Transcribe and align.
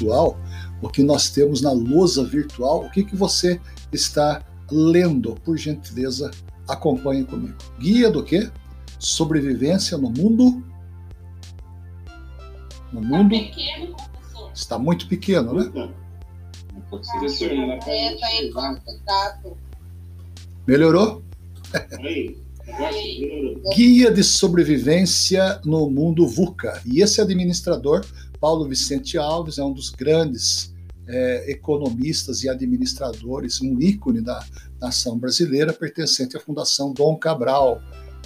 virtual, 0.00 0.38
o 0.82 0.88
que 0.88 1.02
nós 1.02 1.30
temos 1.30 1.62
na 1.62 1.72
lousa 1.72 2.24
virtual, 2.24 2.84
o 2.84 2.90
que, 2.90 3.02
que 3.04 3.16
você 3.16 3.60
está 3.92 4.42
lendo? 4.70 5.34
Por 5.44 5.56
gentileza, 5.56 6.30
acompanhe 6.68 7.24
comigo. 7.24 7.56
Guia 7.78 8.10
do 8.10 8.22
quê? 8.22 8.50
Sobrevivência 8.98 9.96
no 9.96 10.10
mundo. 10.10 10.62
No 12.92 13.00
Tá 13.00 13.06
mundo. 13.08 13.30
pequeno, 13.30 13.96
professor. 13.96 14.50
Está 14.54 14.78
muito 14.78 15.08
pequeno, 15.08 15.54
né? 15.54 15.70
Não 16.72 16.80
consigo 16.90 17.24
acertar 17.24 17.78
pra 17.84 17.92
É, 17.92 18.16
tá. 19.04 19.38
Melhorou? 20.66 21.22
Aí. 21.98 22.36
Guia 23.76 24.10
de 24.10 24.24
sobrevivência 24.24 25.60
no 25.64 25.88
mundo 25.88 26.26
VUCA. 26.26 26.82
E 26.84 27.00
esse 27.00 27.20
administrador, 27.20 28.04
Paulo 28.40 28.68
Vicente 28.68 29.18
Alves, 29.18 29.58
é 29.58 29.64
um 29.64 29.72
dos 29.72 29.90
grandes 29.90 30.74
é, 31.08 31.50
economistas 31.50 32.42
e 32.42 32.48
administradores, 32.48 33.60
um 33.60 33.80
ícone 33.80 34.20
da 34.20 34.44
nação 34.80 35.18
brasileira, 35.18 35.72
pertencente 35.72 36.36
à 36.36 36.40
Fundação 36.40 36.92
Dom 36.92 37.16
Cabral. 37.16 37.80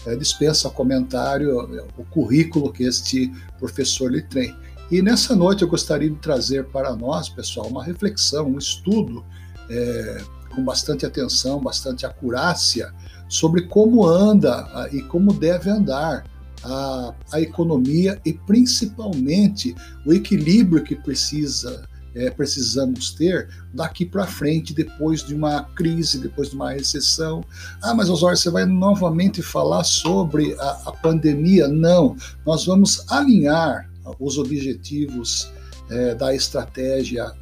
É, 0.07 0.17
dispensa 0.17 0.71
comentário 0.71 1.61
é, 1.77 1.87
o 1.99 2.05
currículo 2.05 2.73
que 2.73 2.85
este 2.85 3.31
professor 3.59 4.11
lhe 4.11 4.23
tem. 4.23 4.57
E 4.91 5.03
nessa 5.03 5.37
noite 5.37 5.63
eu 5.63 5.69
gostaria 5.69 6.09
de 6.09 6.17
trazer 6.17 6.65
para 6.67 6.97
nós, 6.97 7.29
pessoal, 7.29 7.69
uma 7.69 7.85
reflexão, 7.85 8.47
um 8.47 8.59
estudo 8.59 9.25
é, 9.69 10.25
com 10.55 10.65
bastante 10.65 11.07
atenção, 11.07 11.61
bastante 11.61 12.05
acurácia, 12.05 12.93
sobre 13.29 13.69
como 13.69 14.05
anda 14.05 14.69
ah, 14.75 14.89
e 14.91 15.03
como 15.03 15.33
deve 15.33 15.71
andar 15.71 16.25
a, 16.65 17.15
a 17.33 17.41
economia 17.41 18.21
e 18.25 18.33
principalmente 18.33 19.75
o 20.05 20.13
equilíbrio 20.13 20.83
que 20.83 20.95
precisa 20.95 21.89
é, 22.15 22.29
precisamos 22.29 23.13
ter 23.13 23.49
daqui 23.73 24.05
para 24.05 24.27
frente, 24.27 24.75
depois 24.75 25.23
de 25.23 25.33
uma 25.33 25.63
crise, 25.63 26.19
depois 26.19 26.51
de 26.51 26.57
uma 26.57 26.73
recessão. 26.73 27.45
Ah, 27.81 27.95
mas 27.95 28.11
Osório, 28.11 28.37
você 28.37 28.51
vai 28.51 28.65
novamente 28.65 29.43
falar 29.43 29.85
sobre 29.85 30.57
a, 30.59 30.83
a 30.87 30.93
pandemia? 30.93 31.69
Não, 31.69 32.17
nós 32.45 32.67
vamos 32.67 33.05
alinhar 33.09 33.89
os 34.19 34.39
objetivos 34.39 35.53
é, 35.89 36.15
da 36.15 36.35
estratégia 36.35 37.33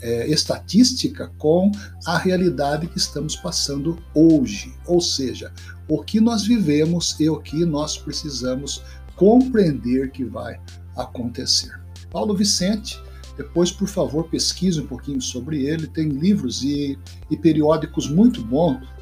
é, 0.00 0.28
estatística 0.28 1.32
com 1.38 1.70
a 2.06 2.16
realidade 2.16 2.86
que 2.86 2.98
estamos 2.98 3.36
passando 3.36 3.98
hoje. 4.14 4.74
Ou 4.86 5.00
seja, 5.00 5.52
o 5.88 6.02
que 6.02 6.20
nós 6.20 6.44
vivemos 6.44 7.18
e 7.18 7.28
o 7.28 7.38
que 7.38 7.64
nós 7.64 7.96
precisamos 7.96 8.82
compreender 9.16 10.10
que 10.10 10.24
vai 10.24 10.60
acontecer. 10.96 11.78
Paulo 12.10 12.34
Vicente, 12.34 13.00
depois, 13.36 13.70
por 13.70 13.88
favor, 13.88 14.28
pesquise 14.28 14.80
um 14.80 14.86
pouquinho 14.86 15.20
sobre 15.20 15.64
ele. 15.64 15.86
Tem 15.86 16.08
livros 16.08 16.62
e, 16.62 16.98
e 17.30 17.36
periódicos 17.36 18.08
muito 18.08 18.40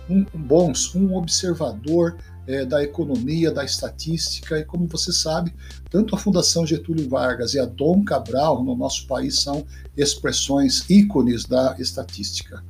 um, 0.09 0.25
bons, 0.35 0.95
um 0.95 1.15
observador 1.17 2.17
é, 2.47 2.65
da 2.65 2.83
economia, 2.83 3.51
da 3.51 3.65
estatística, 3.65 4.59
e 4.59 4.65
como 4.65 4.87
você 4.87 5.13
sabe, 5.13 5.53
tanto 5.91 6.15
a 6.15 6.19
Fundação 6.19 6.67
Getúlio 6.67 7.09
Vargas 7.09 7.55
e 7.55 7.59
a 7.59 7.67
Dom 7.67 8.05
Cabral 8.05 8.63
no 8.63 8.77
nosso 8.77 9.07
país 9.07 9.41
são 9.41 9.67
expressões 9.97 10.89
ícones 10.89 11.45
da 11.45 11.77
estatística. 11.79 12.63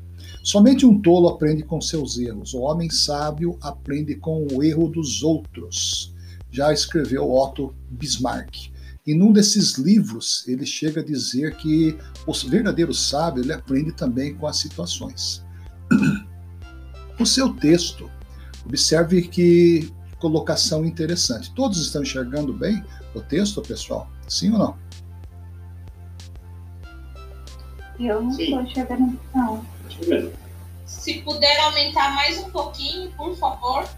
Somente 0.42 0.86
um 0.86 1.00
tolo 1.00 1.28
aprende 1.28 1.62
com 1.64 1.80
seus 1.80 2.18
erros, 2.18 2.54
o 2.54 2.60
homem 2.60 2.88
sábio 2.88 3.58
aprende 3.60 4.14
com 4.14 4.46
o 4.52 4.62
erro 4.62 4.88
dos 4.88 5.22
outros. 5.22 6.14
Já 6.50 6.72
escreveu 6.72 7.30
Otto 7.30 7.74
Bismarck. 7.90 8.70
E 9.06 9.14
num 9.14 9.32
desses 9.32 9.74
livros, 9.74 10.46
ele 10.48 10.66
chega 10.66 11.00
a 11.00 11.04
dizer 11.04 11.56
que 11.56 11.96
o 12.26 12.32
verdadeiro 12.32 12.94
sábio 12.94 13.42
ele 13.42 13.52
aprende 13.52 13.92
também 13.92 14.34
com 14.34 14.46
as 14.46 14.56
situações. 14.58 15.44
O 17.18 17.24
seu 17.24 17.50
texto, 17.54 18.10
observe 18.66 19.22
que 19.22 19.92
colocação 20.18 20.84
interessante. 20.84 21.52
Todos 21.54 21.80
estão 21.80 22.02
enxergando 22.02 22.52
bem 22.52 22.84
o 23.14 23.20
texto, 23.20 23.62
pessoal? 23.62 24.10
Sim 24.28 24.52
ou 24.52 24.58
não? 24.58 24.78
Eu 27.98 28.22
não 28.22 28.32
Sim. 28.32 28.42
estou 28.42 28.62
enxergando, 28.62 29.18
não. 29.34 29.64
Se 30.84 31.14
puder 31.22 31.58
aumentar 31.60 32.14
mais 32.14 32.38
um 32.38 32.50
pouquinho, 32.50 33.10
por 33.12 33.34
favor. 33.36 33.88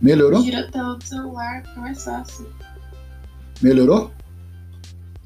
Melhorou? 0.00 0.42
Gira 0.42 0.60
até 0.60 0.82
o 0.82 1.00
celular, 1.00 1.62
fica 1.66 1.80
mais 1.80 2.04
fácil. 2.04 2.52
Melhorou? 3.60 4.10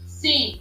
Sim. 0.07 0.61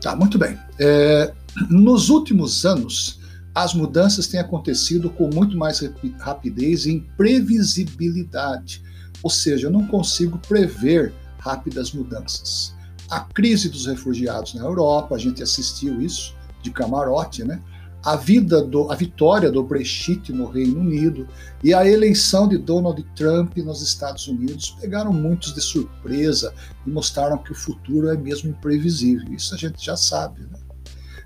Tá, 0.00 0.14
muito 0.14 0.38
bem. 0.38 0.58
É, 0.80 1.32
nos 1.68 2.08
últimos 2.08 2.64
anos, 2.64 3.17
as 3.62 3.74
mudanças 3.74 4.28
têm 4.28 4.38
acontecido 4.38 5.10
com 5.10 5.28
muito 5.34 5.56
mais 5.56 5.80
rapi- 5.80 6.14
rapidez 6.18 6.86
e 6.86 6.92
imprevisibilidade. 6.92 8.82
Ou 9.20 9.28
seja, 9.28 9.66
eu 9.66 9.70
não 9.70 9.84
consigo 9.86 10.38
prever 10.38 11.12
rápidas 11.38 11.92
mudanças. 11.92 12.72
A 13.10 13.18
crise 13.20 13.68
dos 13.68 13.86
refugiados 13.86 14.54
na 14.54 14.62
Europa, 14.62 15.16
a 15.16 15.18
gente 15.18 15.42
assistiu 15.42 16.00
isso 16.00 16.36
de 16.62 16.70
camarote, 16.70 17.42
né? 17.42 17.60
A, 18.04 18.14
vida 18.14 18.62
do, 18.62 18.92
a 18.92 18.94
vitória 18.94 19.50
do 19.50 19.60
Brexit 19.64 20.32
no 20.32 20.46
Reino 20.46 20.78
Unido 20.78 21.26
e 21.64 21.74
a 21.74 21.84
eleição 21.84 22.46
de 22.46 22.56
Donald 22.56 23.04
Trump 23.16 23.56
nos 23.56 23.82
Estados 23.82 24.28
Unidos 24.28 24.76
pegaram 24.80 25.12
muitos 25.12 25.52
de 25.52 25.60
surpresa 25.60 26.54
e 26.86 26.90
mostraram 26.90 27.38
que 27.38 27.50
o 27.50 27.56
futuro 27.56 28.08
é 28.08 28.16
mesmo 28.16 28.50
imprevisível. 28.50 29.26
Isso 29.32 29.52
a 29.52 29.58
gente 29.58 29.84
já 29.84 29.96
sabe, 29.96 30.42
né? 30.42 30.60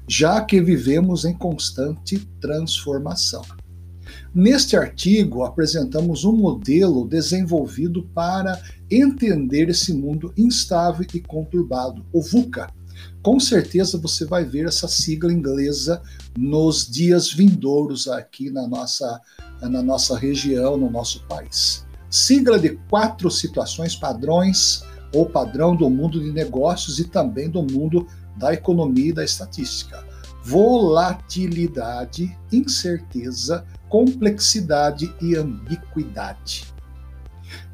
Já 0.08 0.40
que 0.40 0.60
vivemos 0.60 1.24
em 1.24 1.34
constante 1.34 2.18
transformação. 2.40 3.42
Neste 4.34 4.76
artigo, 4.76 5.44
apresentamos 5.44 6.24
um 6.24 6.32
modelo 6.32 7.06
desenvolvido 7.06 8.02
para 8.14 8.60
entender 8.90 9.68
esse 9.68 9.92
mundo 9.92 10.32
instável 10.36 11.06
e 11.14 11.20
conturbado, 11.20 12.04
o 12.12 12.22
VUCA. 12.22 12.68
Com 13.22 13.38
certeza 13.38 13.98
você 13.98 14.24
vai 14.24 14.44
ver 14.44 14.66
essa 14.66 14.88
sigla 14.88 15.32
inglesa 15.32 16.02
nos 16.36 16.86
dias 16.86 17.32
vindouros 17.32 18.08
aqui 18.08 18.50
na 18.50 18.66
nossa, 18.66 19.20
na 19.60 19.82
nossa 19.82 20.16
região, 20.18 20.76
no 20.76 20.90
nosso 20.90 21.24
país. 21.26 21.86
Sigla 22.10 22.58
de 22.58 22.70
quatro 22.90 23.30
situações 23.30 23.94
padrões 23.96 24.82
ou 25.14 25.26
padrão 25.26 25.76
do 25.76 25.88
mundo 25.88 26.20
de 26.20 26.32
negócios 26.32 26.98
e 26.98 27.04
também 27.04 27.50
do 27.50 27.62
mundo 27.62 28.06
da 28.36 28.52
economia 28.52 29.10
e 29.10 29.12
da 29.12 29.24
estatística. 29.24 30.04
Volatilidade, 30.44 32.36
incerteza, 32.52 33.64
complexidade 33.88 35.14
e 35.20 35.36
ambiguidade. 35.36 36.64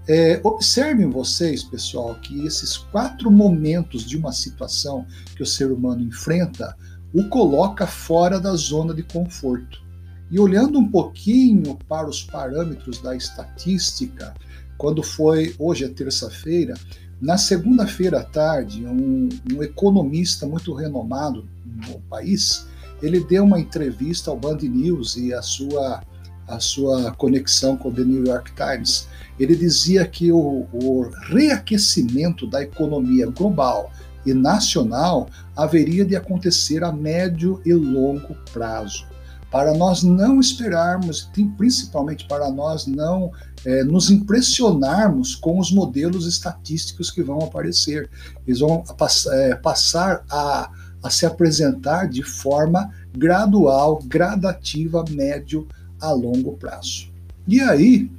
É, 0.08 0.40
observem 0.42 1.10
vocês, 1.10 1.62
pessoal, 1.62 2.14
que 2.14 2.46
esses 2.46 2.78
quatro 2.78 3.30
momentos 3.30 4.04
de 4.04 4.16
uma 4.16 4.32
situação 4.32 5.06
que 5.36 5.42
o 5.42 5.46
ser 5.46 5.70
humano 5.70 6.02
enfrenta 6.02 6.74
o 7.12 7.28
coloca 7.28 7.86
fora 7.86 8.40
da 8.40 8.54
zona 8.54 8.94
de 8.94 9.02
conforto. 9.02 9.82
E 10.30 10.38
olhando 10.38 10.78
um 10.78 10.88
pouquinho 10.88 11.76
para 11.88 12.08
os 12.08 12.22
parâmetros 12.22 13.00
da 13.00 13.14
estatística, 13.14 14.34
quando 14.76 15.02
foi, 15.02 15.54
hoje 15.58 15.84
é 15.84 15.88
terça-feira, 15.88 16.74
na 17.20 17.36
segunda-feira 17.36 18.20
à 18.20 18.24
tarde, 18.24 18.86
um, 18.86 19.28
um, 19.52 19.62
economista 19.62 20.46
muito 20.46 20.72
renomado 20.72 21.48
no 21.64 22.00
país, 22.02 22.66
ele 23.02 23.20
deu 23.20 23.44
uma 23.44 23.58
entrevista 23.58 24.30
ao 24.30 24.38
Band 24.38 24.58
News 24.62 25.16
e 25.16 25.34
a 25.34 25.42
sua, 25.42 26.02
a 26.46 26.60
sua 26.60 27.12
conexão 27.12 27.76
com 27.76 27.88
o 27.88 27.92
The 27.92 28.04
New 28.04 28.24
York 28.24 28.52
Times. 28.54 29.08
Ele 29.38 29.56
dizia 29.56 30.06
que 30.06 30.30
o, 30.30 30.66
o 30.72 31.10
reaquecimento 31.28 32.46
da 32.46 32.62
economia 32.62 33.26
global 33.26 33.92
e 34.24 34.32
nacional 34.32 35.28
haveria 35.56 36.04
de 36.04 36.14
acontecer 36.14 36.84
a 36.84 36.92
médio 36.92 37.60
e 37.64 37.72
longo 37.72 38.34
prazo. 38.52 39.06
Para 39.50 39.74
nós 39.74 40.02
não 40.02 40.38
esperarmos, 40.38 41.30
principalmente 41.56 42.26
para 42.28 42.50
nós 42.50 42.86
não 42.86 43.32
é, 43.64 43.82
nos 43.84 44.10
impressionarmos 44.10 45.34
com 45.34 45.58
os 45.58 45.70
modelos 45.70 46.26
estatísticos 46.26 47.10
que 47.10 47.22
vão 47.22 47.38
aparecer. 47.40 48.08
Eles 48.46 48.60
vão 48.60 48.82
pass 48.96 49.26
é, 49.26 49.54
passar 49.56 50.24
a, 50.30 50.70
a 51.02 51.10
se 51.10 51.26
apresentar 51.26 52.08
de 52.08 52.22
forma 52.22 52.90
gradual, 53.16 53.98
gradativa, 54.04 55.04
médio 55.10 55.66
a 56.00 56.12
longo 56.12 56.56
prazo. 56.56 57.10
E 57.46 57.60
aí, 57.60 58.10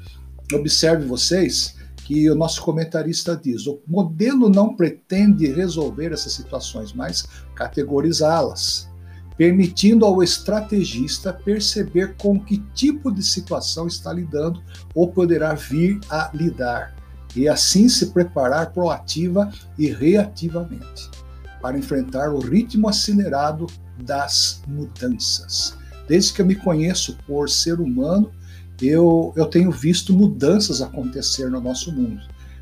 observe 0.53 1.05
vocês 1.05 1.75
que 2.09 2.29
o 2.29 2.35
nosso 2.35 2.63
comentarista 2.63 3.39
diz: 3.41 3.67
o 3.67 3.79
modelo 3.87 4.49
não 4.49 4.75
pretende 4.75 5.45
resolver 5.51 6.11
essas 6.11 6.33
situações, 6.33 6.91
mas 6.91 7.27
categorizá-las, 7.53 8.88
permitindo 9.39 10.03
ao 10.03 10.21
estrategista 10.21 11.31
perceber 11.31 12.17
com 12.17 12.37
que 12.37 12.57
tipo 12.73 13.09
de 13.09 13.23
situação 13.23 13.87
está 13.87 14.11
lidando 14.11 14.61
ou 14.93 15.13
poderá 15.13 15.53
vir 15.53 15.97
a 16.09 16.29
lidar, 16.33 16.93
e 17.33 17.47
assim 17.47 17.87
se 17.87 18.07
preparar 18.07 18.73
proativa 18.73 19.49
e 19.77 19.87
reativamente. 19.87 21.09
para 21.61 21.77
enfrentar 21.77 22.33
o 22.33 22.39
ritmo 22.39 22.87
acelerado 22.87 23.67
das 24.01 24.61
mudanças. 24.65 25.77
Desde 26.07 26.31
que 26.31 26.41
eu 26.41 26.45
me 26.45 26.55
conheço 26.55 27.17
por 27.27 27.49
ser 27.49 27.81
humano, 27.81 28.31
eu, 28.81 29.33
eu 29.35 29.45
tenho 29.45 29.69
visto 29.69 30.13
mudanças 30.13 30.81
acontecer 30.81 31.49
no 31.49 31.59
nosso 31.59 31.91
mundo. 31.91 32.21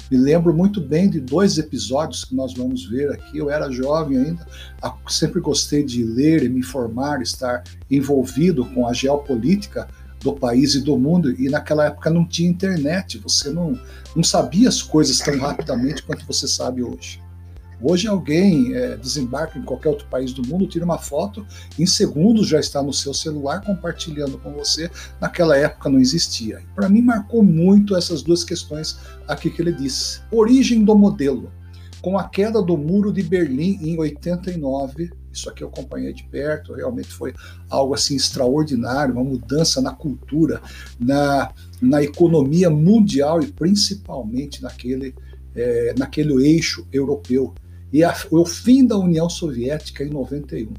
Me 0.10 0.18
lembro 0.18 0.54
muito 0.54 0.80
bem 0.80 1.10
de 1.10 1.20
dois 1.20 1.58
episódios 1.58 2.24
que 2.24 2.34
nós 2.34 2.54
vamos 2.54 2.86
ver 2.86 3.12
aqui. 3.12 3.38
Eu 3.38 3.50
era 3.50 3.72
jovem 3.72 4.18
ainda, 4.18 4.48
sempre 5.08 5.42
gostei 5.42 5.84
de 5.84 6.04
ler 6.04 6.44
e 6.44 6.50
me 6.50 6.60
informar, 6.60 7.22
estar 7.22 7.64
envolvido 7.92 8.66
com 8.66 8.88
a 8.88 8.94
geopolítica 8.94 9.88
do 10.22 10.34
país 10.34 10.76
e 10.76 10.82
do 10.82 10.98
mundo, 10.98 11.32
e 11.40 11.50
naquela 11.50 11.86
época 11.86 12.10
não 12.10 12.26
tinha 12.26 12.50
internet, 12.50 13.20
você 13.20 13.52
não, 13.52 13.80
não 14.16 14.24
sabia 14.24 14.68
as 14.68 14.82
coisas 14.82 15.20
tão 15.20 15.38
rapidamente 15.38 16.02
quanto 16.02 16.26
você 16.26 16.48
sabe 16.48 16.82
hoje. 16.82 17.22
Hoje 17.80 18.08
alguém 18.08 18.74
é, 18.74 18.98
desembarca 18.98 19.60
em 19.60 19.62
qualquer 19.62 19.90
outro 19.90 20.08
país 20.08 20.34
do 20.34 20.46
mundo, 20.46 20.66
tira 20.66 20.84
uma 20.84 20.98
foto, 20.98 21.46
em 21.78 21.86
segundos 21.86 22.48
já 22.48 22.60
está 22.60 22.82
no 22.82 22.92
seu 22.92 23.14
celular 23.14 23.62
compartilhando 23.62 24.38
com 24.40 24.52
você. 24.54 24.90
Naquela 25.22 25.56
época 25.56 25.90
não 25.90 26.00
existia. 26.00 26.64
Para 26.76 26.90
mim 26.90 27.02
marcou 27.02 27.44
muito 27.44 27.96
essas 27.96 28.24
duas 28.24 28.44
questões 28.44 28.98
aqui 29.28 29.50
que 29.50 29.62
ele 29.62 29.72
disse. 29.72 30.22
Origem 30.32 30.84
do 30.84 30.98
modelo. 30.98 31.52
Com 32.02 32.18
a 32.18 32.28
queda 32.28 32.62
do 32.62 32.78
muro 32.78 33.12
de 33.12 33.22
Berlim 33.22 33.80
em 33.82 33.98
89, 33.98 35.12
isso 35.32 35.50
aqui 35.50 35.64
eu 35.64 35.68
acompanhei 35.68 36.14
de 36.14 36.24
perto, 36.24 36.74
realmente 36.74 37.10
foi 37.10 37.34
algo 37.70 37.94
assim 37.94 38.16
extraordinário, 38.16 39.14
uma 39.14 39.24
mudança 39.24 39.82
na 39.82 39.92
cultura, 39.92 40.62
na, 41.00 41.52
na 41.82 42.02
economia 42.02 42.70
mundial 42.70 43.42
e 43.42 43.48
principalmente 43.48 44.64
naquele, 44.64 45.14
é, 45.56 45.94
naquele 45.98 46.34
eixo 46.48 46.88
europeu 46.92 47.54
e 47.92 48.04
a, 48.04 48.16
o 48.32 48.46
fim 48.46 48.86
da 48.86 48.98
União 48.98 49.30
Soviética 49.30 50.04
em 50.04 50.10
91. 50.10 50.74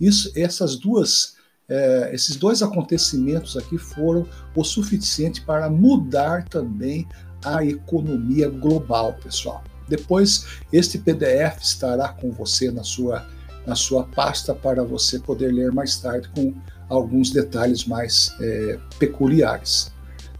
Isso, 0.00 0.30
essas 0.36 0.76
duas, 0.76 1.34
é, 1.68 2.10
esses 2.12 2.36
dois 2.36 2.62
acontecimentos 2.62 3.56
aqui 3.56 3.78
foram 3.78 4.26
o 4.54 4.64
suficiente 4.64 5.40
para 5.42 5.68
mudar 5.70 6.48
também 6.48 7.06
a 7.44 7.64
economia 7.64 8.48
global, 8.48 9.14
pessoal. 9.22 9.62
Depois, 9.88 10.46
este 10.72 10.98
PDF 10.98 11.62
estará 11.62 12.08
com 12.08 12.30
você 12.30 12.70
na 12.70 12.82
sua, 12.82 13.26
na 13.66 13.74
sua 13.74 14.04
pasta 14.04 14.54
para 14.54 14.82
você 14.82 15.18
poder 15.18 15.52
ler 15.52 15.72
mais 15.72 15.96
tarde 15.96 16.28
com 16.34 16.54
alguns 16.88 17.30
detalhes 17.30 17.84
mais 17.84 18.34
é, 18.40 18.78
peculiares. 18.98 19.92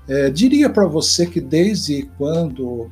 É, 0.08 0.30
diria 0.30 0.70
para 0.70 0.86
você 0.86 1.26
que 1.26 1.40
desde 1.40 2.08
quando 2.16 2.90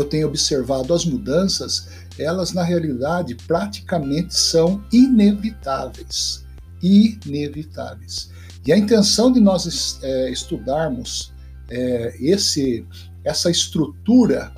eu 0.00 0.08
tenho 0.08 0.26
observado 0.26 0.92
as 0.92 1.04
mudanças, 1.04 1.88
elas 2.18 2.52
na 2.52 2.62
realidade 2.62 3.34
praticamente 3.46 4.34
são 4.34 4.82
inevitáveis. 4.92 6.44
Inevitáveis. 6.82 8.30
E 8.66 8.72
a 8.72 8.78
intenção 8.78 9.32
de 9.32 9.40
nós 9.40 9.98
é, 10.02 10.30
estudarmos 10.30 11.32
é, 11.68 12.16
esse, 12.20 12.86
essa 13.24 13.50
estrutura, 13.50 14.52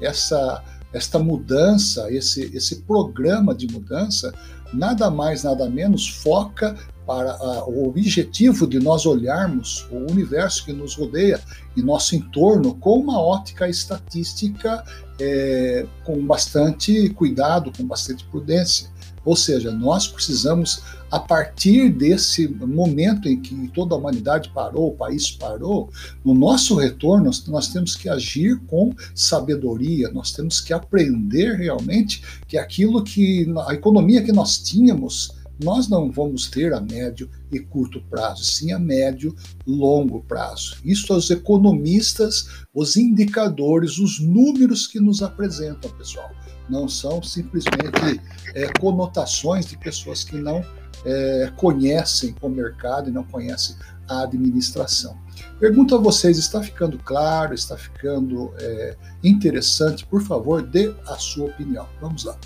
essa, 0.00 0.62
esta 0.92 1.18
mudança, 1.18 2.10
esse, 2.12 2.50
esse 2.54 2.82
programa 2.82 3.54
de 3.54 3.66
mudança, 3.66 4.32
nada 4.72 5.10
mais, 5.10 5.44
nada 5.44 5.68
menos 5.68 6.08
foca 6.08 6.76
para 7.06 7.32
a, 7.32 7.64
o 7.66 7.88
objetivo 7.88 8.66
de 8.66 8.78
nós 8.78 9.06
olharmos 9.06 9.86
o 9.90 10.10
universo 10.10 10.64
que 10.64 10.72
nos 10.72 10.94
rodeia 10.94 11.40
e 11.74 11.82
nosso 11.82 12.14
entorno 12.14 12.74
com 12.74 12.98
uma 12.98 13.20
ótica 13.20 13.68
estatística 13.68 14.84
é, 15.18 15.86
com 16.04 16.24
bastante 16.26 17.08
cuidado, 17.10 17.72
com 17.76 17.84
bastante 17.86 18.24
prudência. 18.24 18.90
Ou 19.24 19.36
seja, 19.36 19.70
nós 19.70 20.06
precisamos, 20.06 20.82
a 21.10 21.18
partir 21.18 21.90
desse 21.90 22.48
momento 22.48 23.28
em 23.28 23.40
que 23.40 23.68
toda 23.68 23.94
a 23.94 23.98
humanidade 23.98 24.50
parou, 24.54 24.88
o 24.88 24.96
país 24.96 25.30
parou, 25.30 25.90
no 26.24 26.34
nosso 26.34 26.74
retorno, 26.74 27.30
nós 27.48 27.68
temos 27.68 27.96
que 27.96 28.08
agir 28.08 28.58
com 28.66 28.94
sabedoria, 29.14 30.10
nós 30.10 30.32
temos 30.32 30.60
que 30.60 30.72
aprender 30.72 31.56
realmente 31.56 32.22
que 32.46 32.58
aquilo 32.58 33.02
que 33.02 33.46
a 33.66 33.74
economia 33.74 34.22
que 34.22 34.32
nós 34.32 34.58
tínhamos 34.58 35.36
nós 35.62 35.88
não 35.88 36.10
vamos 36.10 36.48
ter 36.48 36.72
a 36.72 36.80
médio 36.80 37.28
e 37.50 37.58
curto 37.58 38.00
prazo, 38.08 38.44
sim 38.44 38.72
a 38.72 38.78
médio 38.78 39.34
longo 39.66 40.22
prazo. 40.22 40.76
Isso 40.84 41.12
os 41.12 41.30
economistas, 41.30 42.64
os 42.72 42.96
indicadores, 42.96 43.98
os 43.98 44.20
números 44.20 44.86
que 44.86 45.00
nos 45.00 45.20
apresentam, 45.20 45.90
pessoal. 45.90 46.30
Não 46.70 46.86
são 46.86 47.22
simplesmente 47.22 48.20
é, 48.54 48.68
conotações 48.78 49.66
de 49.66 49.76
pessoas 49.78 50.22
que 50.22 50.36
não 50.36 50.64
é, 51.04 51.52
conhecem 51.56 52.34
o 52.40 52.48
mercado 52.48 53.08
e 53.08 53.12
não 53.12 53.24
conhecem 53.24 53.76
a 54.08 54.22
administração. 54.22 55.16
Pergunto 55.58 55.94
a 55.94 55.98
vocês: 55.98 56.38
está 56.38 56.62
ficando 56.62 56.98
claro, 56.98 57.54
está 57.54 57.76
ficando 57.76 58.52
é, 58.58 58.96
interessante? 59.22 60.06
Por 60.06 60.22
favor, 60.22 60.62
dê 60.62 60.94
a 61.06 61.16
sua 61.16 61.46
opinião. 61.46 61.88
Vamos 62.00 62.24
lá. 62.24 62.38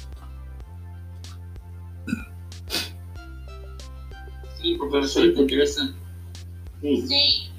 Sim, 4.60 4.78
professor, 4.78 5.26
interessante. 5.26 5.94
Sim. 6.80 7.52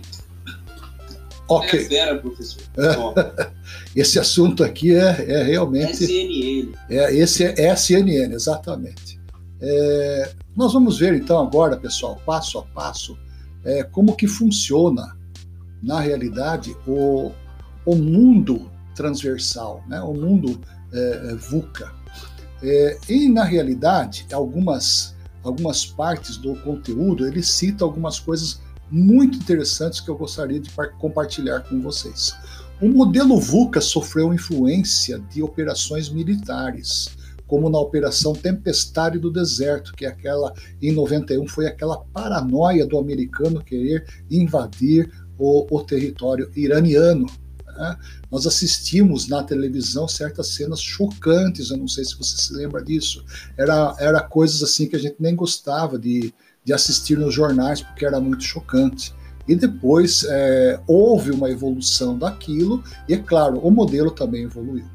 Ok. 1.48 1.80
É 1.80 1.86
fera, 1.86 2.18
professor. 2.18 2.64
Esse 3.96 4.18
assunto 4.18 4.64
aqui 4.64 4.96
é, 4.96 5.32
é 5.32 5.44
realmente. 5.44 6.04
SNN. 6.04 6.74
É, 6.90 7.16
esse 7.16 7.44
é 7.44 7.72
SNN, 7.74 8.34
exatamente. 8.34 9.20
É, 9.66 10.34
nós 10.54 10.74
vamos 10.74 11.00
ver 11.00 11.14
então 11.14 11.40
agora, 11.40 11.78
pessoal, 11.78 12.22
passo 12.26 12.60
a 12.60 12.64
passo, 12.64 13.18
é, 13.64 13.82
como 13.84 14.14
que 14.14 14.28
funciona, 14.28 15.18
na 15.82 16.02
realidade, 16.02 16.76
o, 16.86 17.32
o 17.86 17.96
mundo 17.96 18.70
transversal, 18.94 19.82
né? 19.88 20.02
o 20.02 20.14
mundo 20.14 20.60
é, 20.92 21.32
é 21.32 21.36
VUCA. 21.36 21.94
É, 22.62 22.98
e, 23.08 23.30
na 23.30 23.44
realidade, 23.44 24.26
algumas 24.32 25.14
algumas 25.44 25.86
partes 25.86 26.38
do 26.38 26.56
conteúdo, 26.56 27.28
ele 27.28 27.44
cita 27.44 27.84
algumas 27.84 28.18
coisas 28.20 28.62
muito 28.90 29.38
interessantes 29.38 30.00
que 30.00 30.10
eu 30.10 30.18
gostaria 30.18 30.60
de 30.60 30.70
compartilhar 31.00 31.62
com 31.62 31.82
vocês. 31.82 32.34
O 32.82 32.88
modelo 32.88 33.40
VUCA 33.40 33.82
sofreu 33.82 34.34
influência 34.34 35.20
de 35.32 35.44
operações 35.44 36.10
militares, 36.10 37.10
como 37.48 37.70
na 37.70 37.80
Operação 37.80 38.34
Tempestade 38.34 39.20
do 39.20 39.32
Deserto, 39.32 39.94
que 39.94 40.06
é 40.06 40.10
aquela 40.10 40.54
em 40.82 40.92
91 40.92 41.48
foi 41.48 41.68
aquela 41.68 41.98
paranoia 41.98 42.86
do 42.86 42.98
americano 42.98 43.64
querer 43.64 44.06
invadir 44.30 45.12
o, 45.38 45.68
o 45.70 45.84
território 45.84 46.50
iraniano. 46.56 47.28
Né? 47.66 47.98
Nós 48.32 48.46
assistimos 48.46 49.28
na 49.28 49.44
televisão 49.44 50.08
certas 50.08 50.48
cenas 50.50 50.82
chocantes, 50.82 51.70
eu 51.70 51.78
não 51.78 51.88
sei 51.88 52.06
se 52.06 52.18
você 52.18 52.38
se 52.38 52.54
lembra 52.54 52.84
disso. 52.84 53.24
Era, 53.58 53.96
era 54.00 54.22
coisas 54.22 54.64
assim 54.64 54.88
que 54.88 54.96
a 54.96 55.00
gente 55.00 55.16
nem 55.20 55.36
gostava 55.36 55.98
de, 55.98 56.34
de 56.64 56.74
assistir 56.74 57.18
nos 57.18 57.34
jornais, 57.34 57.82
porque 57.82 58.06
era 58.06 58.20
muito 58.20 58.44
chocante. 58.44 59.14
E 59.48 59.56
depois 59.56 60.24
é, 60.30 60.80
houve 60.88 61.32
uma 61.32 61.50
evolução 61.50 62.18
daquilo, 62.18 62.82
e 63.10 63.14
é 63.14 63.18
claro, 63.18 63.60
o 63.60 63.70
modelo 63.70 64.10
também 64.10 64.44
evoluiu. 64.44 64.86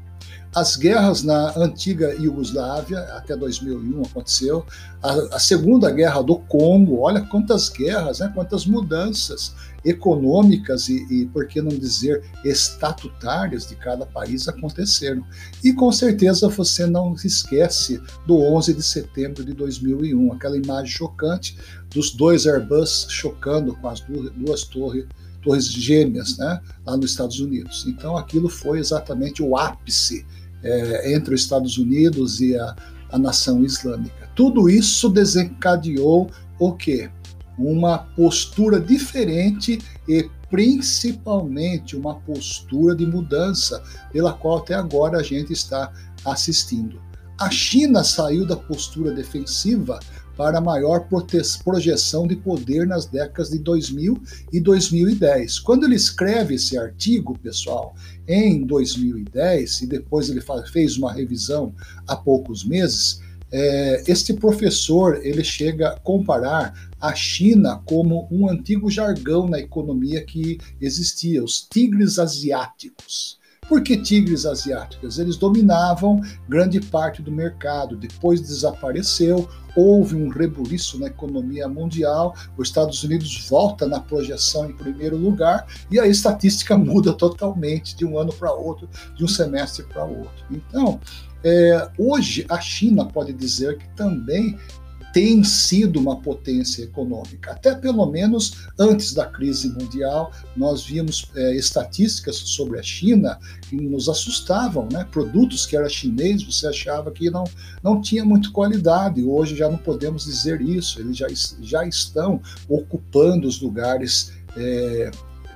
As 0.53 0.75
guerras 0.75 1.21
na 1.21 1.55
antiga 1.57 2.15
Iugoslávia, 2.15 2.99
até 3.15 3.35
2001 3.35 4.01
aconteceu, 4.01 4.65
a, 5.01 5.35
a 5.35 5.39
Segunda 5.39 5.91
Guerra 5.91 6.23
do 6.23 6.39
Congo, 6.39 7.01
olha 7.01 7.21
quantas 7.21 7.69
guerras, 7.69 8.19
né, 8.19 8.31
quantas 8.33 8.65
mudanças 8.65 9.53
econômicas 9.85 10.89
e, 10.89 11.05
e, 11.09 11.25
por 11.27 11.47
que 11.47 11.61
não 11.61 11.69
dizer, 11.69 12.23
estatutárias 12.43 13.67
de 13.67 13.75
cada 13.75 14.07
país 14.07 14.47
aconteceram. 14.47 15.23
E 15.63 15.71
com 15.71 15.91
certeza 15.91 16.49
você 16.49 16.87
não 16.87 17.13
esquece 17.13 18.01
do 18.25 18.37
11 18.37 18.73
de 18.73 18.83
setembro 18.83 19.45
de 19.45 19.53
2001, 19.53 20.33
aquela 20.33 20.57
imagem 20.57 20.91
chocante 20.91 21.57
dos 21.89 22.11
dois 22.11 22.47
Airbus 22.47 23.05
chocando 23.09 23.75
com 23.75 23.87
as 23.87 23.99
duas, 24.01 24.31
duas 24.31 24.63
torres 24.63 25.05
torres 25.41 25.71
gêmeas 25.71 26.37
né, 26.37 26.59
lá 26.85 26.97
nos 26.97 27.11
Estados 27.11 27.39
Unidos. 27.39 27.85
Então 27.87 28.17
aquilo 28.17 28.49
foi 28.49 28.79
exatamente 28.79 29.41
o 29.41 29.57
ápice 29.57 30.25
é, 30.63 31.13
entre 31.13 31.33
os 31.33 31.41
Estados 31.41 31.77
Unidos 31.77 32.41
e 32.41 32.55
a, 32.57 32.75
a 33.11 33.17
nação 33.17 33.63
islâmica. 33.63 34.29
Tudo 34.35 34.69
isso 34.69 35.09
desencadeou 35.09 36.29
o 36.59 36.73
quê? 36.73 37.09
Uma 37.57 37.97
postura 37.97 38.79
diferente 38.79 39.79
e 40.07 40.29
principalmente 40.49 41.95
uma 41.95 42.15
postura 42.15 42.95
de 42.95 43.05
mudança 43.05 43.83
pela 44.11 44.33
qual 44.33 44.59
até 44.59 44.73
agora 44.73 45.19
a 45.19 45.23
gente 45.23 45.53
está 45.53 45.91
assistindo. 46.25 47.01
A 47.39 47.49
China 47.49 48.03
saiu 48.03 48.45
da 48.45 48.57
postura 48.57 49.11
defensiva 49.11 49.99
para 50.39 50.61
maior 50.61 51.05
projeção 51.65 52.25
de 52.25 52.33
poder 52.33 52.87
nas 52.87 53.05
décadas 53.05 53.49
de 53.49 53.59
2000 53.59 54.17
e 54.53 54.61
2010. 54.61 55.59
Quando 55.59 55.83
ele 55.83 55.97
escreve 55.97 56.55
esse 56.55 56.77
artigo, 56.77 57.37
pessoal, 57.37 57.93
em 58.25 58.65
2010, 58.65 59.81
e 59.81 59.87
depois 59.87 60.29
ele 60.29 60.39
fez 60.71 60.95
uma 60.95 61.11
revisão 61.11 61.75
há 62.07 62.15
poucos 62.15 62.63
meses, 62.63 63.19
é, 63.51 64.01
este 64.07 64.33
professor 64.33 65.19
ele 65.25 65.43
chega 65.43 65.89
a 65.89 65.99
comparar 65.99 66.89
a 67.01 67.13
China 67.13 67.81
como 67.83 68.25
um 68.31 68.49
antigo 68.49 68.89
jargão 68.89 69.45
na 69.45 69.59
economia 69.59 70.23
que 70.23 70.57
existia, 70.79 71.43
os 71.43 71.67
tigres 71.69 72.17
asiáticos. 72.17 73.38
Por 73.69 73.83
que 73.83 73.95
tigres 73.95 74.47
asiáticos? 74.47 75.19
Eles 75.19 75.37
dominavam 75.37 76.19
grande 76.47 76.81
parte 76.81 77.21
do 77.21 77.31
mercado, 77.31 77.95
depois 77.95 78.41
desapareceu, 78.41 79.47
houve 79.75 80.15
um 80.15 80.27
rebuliço 80.27 80.99
na 80.99 81.05
economia 81.05 81.67
mundial, 81.67 82.35
os 82.57 82.69
Estados 82.69 83.03
Unidos 83.03 83.47
volta 83.47 83.85
na 83.85 83.99
projeção 83.99 84.67
em 84.67 84.75
primeiro 84.75 85.15
lugar 85.15 85.67
e 85.91 85.99
a 85.99 86.07
estatística 86.07 86.75
muda 86.79 87.13
totalmente 87.13 87.95
de 87.95 88.03
um 88.03 88.17
ano 88.17 88.33
para 88.33 88.51
outro, 88.51 88.89
de 89.15 89.23
um 89.23 89.27
semestre 89.27 89.83
para 89.83 90.03
outro. 90.03 90.43
Então, 90.49 90.99
é, 91.43 91.89
hoje 91.95 92.47
a 92.49 92.59
China 92.59 93.05
pode 93.05 93.31
dizer 93.33 93.77
que 93.77 93.87
também 93.89 94.57
tem 95.13 95.43
sido 95.43 95.99
uma 95.99 96.19
potência 96.19 96.83
econômica. 96.83 97.51
Até 97.51 97.73
pelo 97.75 98.05
menos 98.05 98.67
antes 98.77 99.13
da 99.13 99.25
crise 99.25 99.69
mundial, 99.69 100.31
nós 100.55 100.83
víamos 100.83 101.29
é, 101.35 101.55
estatísticas 101.55 102.35
sobre 102.35 102.79
a 102.79 102.83
China 102.83 103.39
que 103.69 103.75
nos 103.75 104.07
assustavam, 104.07 104.87
né? 104.91 105.07
Produtos 105.11 105.65
que 105.65 105.75
era 105.75 105.89
chinês, 105.89 106.43
você 106.43 106.67
achava 106.67 107.11
que 107.11 107.29
não, 107.29 107.43
não 107.83 108.01
tinha 108.01 108.23
muito 108.23 108.51
qualidade. 108.51 109.23
Hoje 109.23 109.55
já 109.55 109.69
não 109.69 109.77
podemos 109.77 110.25
dizer 110.25 110.61
isso. 110.61 110.99
Eles 110.99 111.17
já, 111.17 111.27
já 111.61 111.85
estão 111.85 112.41
ocupando 112.67 113.47
os 113.47 113.61
lugares 113.61 114.31
é, 114.55 115.11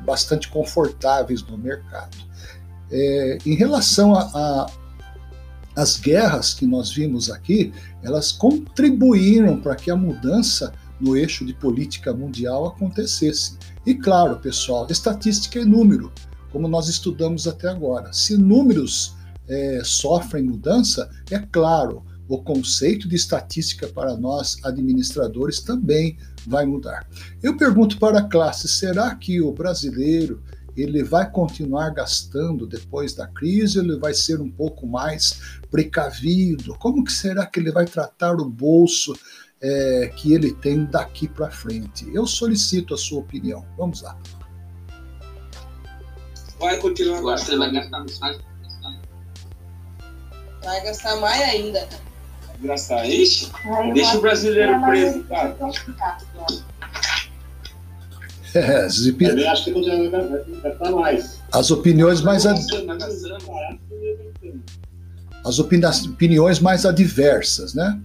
bastante 0.06 0.50
confortáveis 0.50 1.44
no 1.44 1.58
mercado. 1.58 2.18
É, 2.92 3.38
em 3.46 3.56
relação 3.56 4.14
a, 4.14 4.22
a 4.22 4.83
as 5.76 5.98
guerras 5.98 6.54
que 6.54 6.66
nós 6.66 6.92
vimos 6.92 7.30
aqui, 7.30 7.74
elas 8.04 8.32
contribuíram 8.32 9.60
para 9.60 9.76
que 9.76 9.90
a 9.90 9.96
mudança 9.96 10.74
no 11.00 11.18
eixo 11.18 11.46
de 11.46 11.54
política 11.54 12.14
mundial 12.14 12.68
acontecesse. 12.68 13.58
E 13.86 13.94
claro, 13.96 14.38
pessoal, 14.38 14.88
estatística 14.90 15.60
é 15.60 15.66
número, 15.66 16.12
como 16.52 16.68
nós 16.68 16.88
estudamos 16.88 17.48
até 17.48 17.68
agora. 17.70 18.14
Se 18.14 18.38
números 18.38 19.16
é, 19.48 19.82
sofrem 19.84 20.44
mudança, 20.44 21.10
é 21.30 21.40
claro, 21.40 22.04
o 22.28 22.42
conceito 22.42 23.08
de 23.08 23.16
estatística 23.16 23.88
para 23.88 24.16
nós 24.16 24.58
administradores 24.64 25.60
também 25.60 26.18
vai 26.48 26.66
mudar. 26.66 27.08
Eu 27.42 27.58
pergunto 27.58 27.98
para 27.98 28.20
a 28.20 28.24
classe: 28.24 28.68
será 28.68 29.14
que 29.16 29.42
o 29.42 29.52
brasileiro 29.52 30.42
ele 30.76 31.04
vai 31.04 31.30
continuar 31.30 31.90
gastando 31.90 32.66
depois 32.66 33.14
da 33.14 33.28
crise, 33.28 33.80
ele 33.80 33.98
vai 33.98 34.14
ser 34.14 34.42
um 34.42 34.50
pouco 34.50 34.88
mais 34.88 35.60
precavido? 35.70 36.76
Como 36.80 37.04
que 37.04 37.12
será 37.12 37.46
que 37.46 37.60
ele 37.60 37.72
vai 37.72 37.86
tratar 37.86 38.36
o 38.36 38.50
bolso 38.50 39.18
é, 39.62 40.12
que 40.16 40.34
ele 40.34 40.54
tem 40.54 40.86
daqui 40.86 41.28
para 41.28 41.52
frente? 41.52 42.10
Eu 42.14 42.26
solicito 42.26 42.94
a 42.94 42.98
sua 42.98 43.20
opinião. 43.20 43.66
Vamos 43.78 44.02
lá. 44.02 44.18
Vai 46.60 46.78
continuar 46.80 47.22
gastando, 47.22 47.60
vai 47.60 47.72
gastar 47.72 48.00
mais. 48.20 48.40
Vai 50.64 50.84
gastar 50.84 51.16
mais 51.18 51.42
ainda. 51.42 51.88
Vai 52.48 52.68
gastar, 52.70 53.06
ixi? 53.06 53.52
Deixa 53.94 54.18
o 54.18 54.22
brasileiro 54.22 54.82
preso, 54.82 55.24
cara. 55.26 55.56
É, 58.56 58.86
as, 58.86 59.06
opi... 59.08 59.26
acho 59.26 59.66
que 59.66 59.72
vai 60.62 60.72
estar 60.72 60.92
mais. 60.92 61.40
As 61.52 61.72
opiniões 61.72 62.22
mais 62.22 62.46
ad... 62.46 62.60
as 65.44 65.60
opiniões 65.60 66.60
mais 66.60 66.86
adversas, 66.86 67.74
né? 67.74 68.00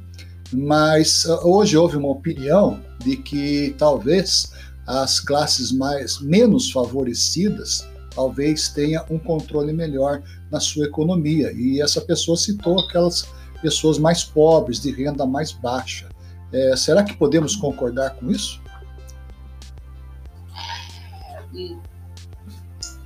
Mas 0.52 1.24
uh, 1.26 1.46
hoje 1.46 1.76
houve 1.76 1.96
uma 1.96 2.08
opinião 2.08 2.80
de 3.04 3.16
que 3.16 3.74
talvez 3.76 4.52
as 4.86 5.20
classes 5.20 5.70
mais 5.70 6.18
menos 6.20 6.70
favorecidas 6.70 7.86
talvez 8.14 8.68
tenha 8.70 9.04
um 9.10 9.18
controle 9.18 9.72
melhor 9.72 10.22
na 10.50 10.58
sua 10.58 10.86
economia. 10.86 11.52
E 11.52 11.80
essa 11.80 12.00
pessoa 12.00 12.36
citou 12.36 12.80
aquelas 12.80 13.28
pessoas 13.62 13.96
mais 13.96 14.24
pobres, 14.24 14.80
de 14.80 14.90
renda 14.90 15.24
mais 15.24 15.52
baixa. 15.52 16.08
É, 16.52 16.74
será 16.74 17.04
que 17.04 17.16
podemos 17.16 17.54
concordar 17.54 18.16
com 18.16 18.30
isso? 18.30 18.60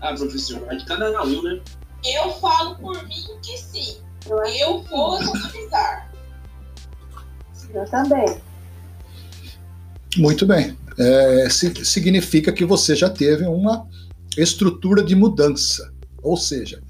Ah, 0.00 0.14
professor, 0.14 0.66
é 0.70 0.76
de 0.76 0.84
cada 0.84 1.22
um, 1.22 1.42
né? 1.42 1.60
Eu 2.04 2.32
falo 2.34 2.76
por 2.76 3.06
mim 3.06 3.24
que 3.42 3.56
sim. 3.56 3.98
Eu 4.60 4.82
vou 4.82 5.20
utilizar. 5.20 6.12
Eu 7.72 7.84
também. 7.90 8.40
Muito 10.16 10.44
bem. 10.46 10.76
É, 10.98 11.48
significa 11.48 12.52
que 12.52 12.64
você 12.64 12.94
já 12.94 13.08
teve 13.08 13.46
uma 13.46 13.88
estrutura 14.36 15.02
de 15.02 15.14
mudança. 15.14 15.92
Ou 16.22 16.36
seja, 16.36 16.82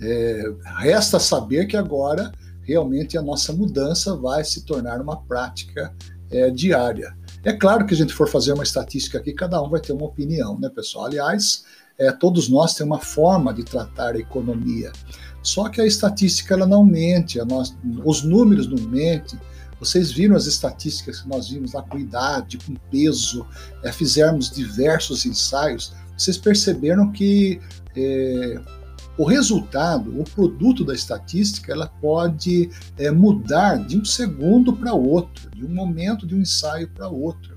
é, 0.00 0.42
resta 0.78 1.18
saber 1.18 1.66
que 1.66 1.76
agora 1.76 2.32
realmente 2.62 3.16
a 3.16 3.22
nossa 3.22 3.52
mudança 3.52 4.14
vai 4.16 4.44
se 4.44 4.64
tornar 4.64 5.00
uma 5.00 5.22
prática 5.22 5.94
é, 6.30 6.50
diária. 6.50 7.16
É 7.46 7.52
claro 7.52 7.86
que 7.86 7.94
a 7.94 7.96
gente 7.96 8.12
for 8.12 8.28
fazer 8.28 8.52
uma 8.52 8.64
estatística 8.64 9.18
aqui, 9.18 9.32
cada 9.32 9.62
um 9.62 9.70
vai 9.70 9.80
ter 9.80 9.92
uma 9.92 10.06
opinião, 10.06 10.58
né, 10.58 10.68
pessoal? 10.68 11.06
Aliás, 11.06 11.64
é, 11.96 12.10
todos 12.10 12.48
nós 12.48 12.74
temos 12.74 12.96
uma 12.96 13.00
forma 13.00 13.54
de 13.54 13.62
tratar 13.62 14.16
a 14.16 14.18
economia. 14.18 14.90
Só 15.44 15.68
que 15.68 15.80
a 15.80 15.86
estatística 15.86 16.54
ela 16.54 16.66
não 16.66 16.84
mente, 16.84 17.38
nós, 17.44 17.72
os 18.04 18.24
números 18.24 18.66
não 18.66 18.82
mentem. 18.88 19.38
Vocês 19.78 20.10
viram 20.10 20.34
as 20.34 20.46
estatísticas 20.46 21.20
que 21.20 21.28
nós 21.28 21.48
vimos 21.48 21.72
lá 21.72 21.82
com 21.82 21.96
idade, 21.96 22.58
com 22.58 22.74
peso, 22.90 23.46
é, 23.84 23.92
fizemos 23.92 24.50
diversos 24.50 25.24
ensaios. 25.24 25.92
Vocês 26.18 26.36
perceberam 26.36 27.12
que 27.12 27.60
é, 27.96 28.60
o 29.18 29.24
resultado, 29.24 30.18
o 30.20 30.24
produto 30.24 30.84
da 30.84 30.94
estatística, 30.94 31.72
ela 31.72 31.86
pode 31.86 32.70
é, 32.98 33.10
mudar 33.10 33.76
de 33.76 33.98
um 33.98 34.04
segundo 34.04 34.72
para 34.72 34.92
outro, 34.92 35.50
de 35.50 35.64
um 35.64 35.70
momento 35.70 36.26
de 36.26 36.34
um 36.34 36.40
ensaio 36.40 36.88
para 36.88 37.08
outro. 37.08 37.56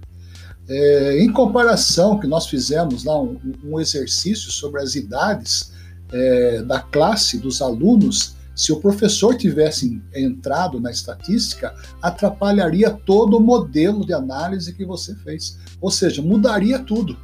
É, 0.68 1.22
em 1.22 1.32
comparação, 1.32 2.20
que 2.20 2.28
nós 2.28 2.48
fizemos 2.48 3.04
lá 3.04 3.20
um, 3.20 3.38
um 3.64 3.80
exercício 3.80 4.52
sobre 4.52 4.82
as 4.82 4.96
idades 4.96 5.74
é, 6.12 6.62
da 6.62 6.80
classe 6.80 7.40
dos 7.40 7.62
alunos, 7.62 8.36
se 8.56 8.72
o 8.72 8.80
professor 8.80 9.36
tivesse 9.36 10.02
entrado 10.14 10.80
na 10.80 10.92
estatística, 10.92 11.74
atrapalharia 12.02 12.92
todo 12.92 13.38
o 13.38 13.40
modelo 13.40 14.06
de 14.06 14.14
análise 14.14 14.74
que 14.74 14.86
você 14.86 15.16
fez. 15.16 15.58
Ou 15.80 15.90
seja, 15.90 16.22
mudaria 16.22 16.78
tudo. 16.78 17.18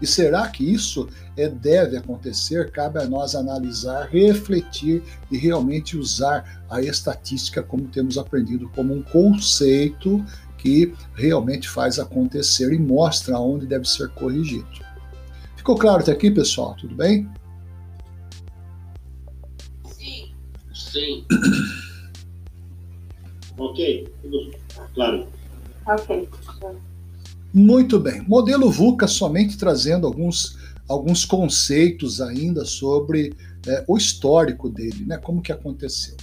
E 0.00 0.06
será 0.06 0.48
que 0.48 0.64
isso 0.64 1.08
é, 1.36 1.48
deve 1.48 1.96
acontecer? 1.96 2.70
Cabe 2.70 3.00
a 3.00 3.06
nós 3.06 3.34
analisar, 3.34 4.08
refletir 4.08 5.02
e 5.30 5.36
realmente 5.36 5.96
usar 5.96 6.62
a 6.70 6.80
estatística 6.80 7.62
como 7.62 7.88
temos 7.88 8.16
aprendido 8.16 8.68
como 8.70 8.94
um 8.94 9.02
conceito 9.02 10.24
que 10.56 10.94
realmente 11.14 11.68
faz 11.68 11.98
acontecer 11.98 12.72
e 12.72 12.78
mostra 12.78 13.38
onde 13.38 13.66
deve 13.66 13.88
ser 13.88 14.08
corrigido. 14.10 14.68
Ficou 15.56 15.76
claro 15.76 16.02
até 16.02 16.12
aqui, 16.12 16.30
pessoal? 16.30 16.74
Tudo 16.76 16.94
bem? 16.94 17.28
Sim. 19.84 20.32
Sim. 20.74 21.26
ok, 23.58 24.12
tudo 24.22 24.50
claro. 24.94 25.28
Ok. 25.86 26.28
Muito 27.52 27.98
bem. 27.98 28.22
Modelo 28.28 28.70
VUCA 28.70 29.08
somente 29.08 29.58
trazendo 29.58 30.06
alguns, 30.06 30.56
alguns 30.88 31.24
conceitos 31.24 32.20
ainda 32.20 32.64
sobre 32.64 33.34
é, 33.66 33.84
o 33.88 33.96
histórico 33.96 34.68
dele, 34.68 35.04
né? 35.04 35.18
como 35.18 35.42
que 35.42 35.50
aconteceu. 35.50 36.16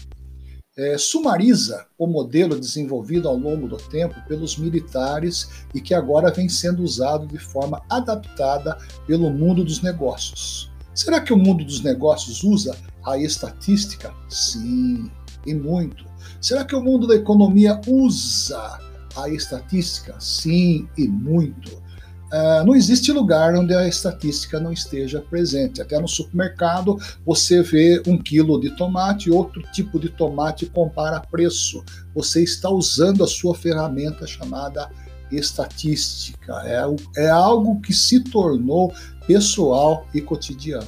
É, 0.77 0.97
sumariza 0.97 1.85
o 1.97 2.05
modelo 2.05 2.57
desenvolvido 2.57 3.27
ao 3.27 3.35
longo 3.35 3.67
do 3.67 3.77
tempo 3.77 4.15
pelos 4.27 4.57
militares 4.57 5.49
e 5.73 5.81
que 5.81 5.93
agora 5.93 6.31
vem 6.31 6.47
sendo 6.47 6.83
usado 6.83 7.25
de 7.27 7.39
forma 7.39 7.81
adaptada 7.89 8.77
pelo 9.05 9.29
mundo 9.29 9.65
dos 9.65 9.81
negócios. 9.81 10.71
Será 10.93 11.19
que 11.19 11.33
o 11.33 11.37
mundo 11.37 11.65
dos 11.65 11.81
negócios 11.81 12.43
usa 12.43 12.77
a 13.05 13.17
estatística? 13.17 14.13
Sim, 14.29 15.11
e 15.45 15.53
muito. 15.53 16.05
Será 16.39 16.63
que 16.63 16.75
o 16.75 16.81
mundo 16.81 17.07
da 17.07 17.15
economia 17.15 17.81
usa 17.87 18.79
a 19.17 19.29
estatística? 19.29 20.15
Sim, 20.19 20.87
e 20.97 21.07
muito. 21.07 21.85
Uh, 22.27 22.65
não 22.65 22.75
existe 22.75 23.09
lugar 23.11 23.55
onde 23.55 23.73
a 23.73 23.87
estatística 23.87 24.59
não 24.59 24.73
esteja 24.73 25.21
presente. 25.21 25.81
Até 25.81 25.97
no 25.99 26.07
supermercado 26.07 26.97
você 27.25 27.61
vê 27.61 28.01
um 28.05 28.17
quilo 28.17 28.59
de 28.59 28.75
tomate, 28.75 29.31
outro 29.31 29.61
tipo 29.71 29.97
de 29.97 30.09
tomate 30.09 30.65
compara 30.65 31.21
preço. 31.21 31.83
Você 32.13 32.43
está 32.43 32.69
usando 32.69 33.23
a 33.23 33.27
sua 33.27 33.55
ferramenta 33.55 34.27
chamada 34.27 34.89
estatística. 35.31 36.53
É, 36.65 37.23
é 37.23 37.29
algo 37.29 37.79
que 37.79 37.93
se 37.93 38.19
tornou 38.19 38.93
pessoal 39.25 40.05
e 40.13 40.19
cotidiano. 40.19 40.87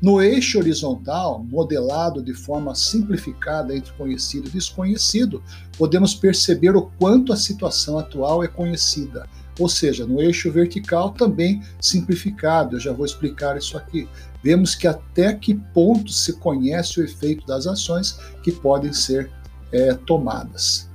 No 0.00 0.20
eixo 0.22 0.58
horizontal, 0.58 1.44
modelado 1.44 2.22
de 2.22 2.32
forma 2.32 2.74
simplificada 2.74 3.76
entre 3.76 3.92
conhecido 3.92 4.48
e 4.48 4.52
desconhecido, 4.52 5.42
podemos 5.76 6.14
perceber 6.14 6.74
o 6.74 6.90
quanto 6.98 7.32
a 7.32 7.36
situação 7.36 7.98
atual 7.98 8.42
é 8.42 8.48
conhecida 8.48 9.28
ou 9.60 9.68
seja, 9.68 10.06
no 10.06 10.20
eixo 10.20 10.50
vertical 10.50 11.10
também 11.10 11.62
simplificado, 11.80 12.76
eu 12.76 12.80
já 12.80 12.92
vou 12.92 13.04
explicar 13.04 13.58
isso 13.58 13.76
aqui. 13.76 14.08
Vemos 14.42 14.74
que 14.74 14.86
até 14.86 15.34
que 15.34 15.54
ponto 15.54 16.10
se 16.10 16.32
conhece 16.34 16.98
o 16.98 17.04
efeito 17.04 17.46
das 17.46 17.66
ações 17.66 18.18
que 18.42 18.50
podem 18.50 18.92
ser 18.92 19.30
é, 19.70 19.92
tomadas. 19.94 20.88